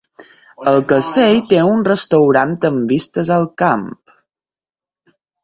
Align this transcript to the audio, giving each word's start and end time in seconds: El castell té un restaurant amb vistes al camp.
El 0.69 0.79
castell 0.91 1.37
té 1.51 1.59
un 1.73 1.83
restaurant 1.89 2.55
amb 2.71 2.95
vistes 2.95 3.31
al 3.37 3.47
camp. 3.65 3.87